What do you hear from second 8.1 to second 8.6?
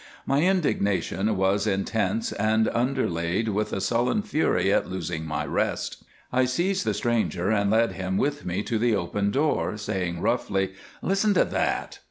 with